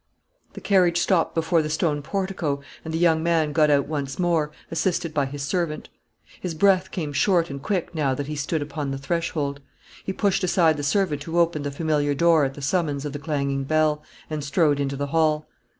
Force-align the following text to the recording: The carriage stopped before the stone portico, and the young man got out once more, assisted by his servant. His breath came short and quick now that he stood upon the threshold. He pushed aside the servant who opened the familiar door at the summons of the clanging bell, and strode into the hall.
The 0.53 0.61
carriage 0.61 0.99
stopped 0.99 1.35
before 1.35 1.61
the 1.61 1.69
stone 1.69 2.01
portico, 2.01 2.59
and 2.83 2.91
the 2.91 2.97
young 2.97 3.21
man 3.21 3.51
got 3.51 3.69
out 3.69 3.87
once 3.87 4.17
more, 4.17 4.51
assisted 4.71 5.13
by 5.13 5.27
his 5.27 5.43
servant. 5.43 5.89
His 6.39 6.55
breath 6.55 6.89
came 6.89 7.13
short 7.13 7.51
and 7.51 7.61
quick 7.61 7.93
now 7.93 8.15
that 8.15 8.25
he 8.25 8.35
stood 8.35 8.63
upon 8.63 8.89
the 8.89 8.97
threshold. 8.97 9.59
He 10.03 10.11
pushed 10.11 10.43
aside 10.43 10.77
the 10.77 10.81
servant 10.81 11.21
who 11.25 11.37
opened 11.37 11.67
the 11.67 11.71
familiar 11.71 12.15
door 12.15 12.45
at 12.45 12.55
the 12.55 12.63
summons 12.63 13.05
of 13.05 13.13
the 13.13 13.19
clanging 13.19 13.63
bell, 13.63 14.01
and 14.27 14.43
strode 14.43 14.79
into 14.79 14.95
the 14.95 15.05
hall. 15.13 15.47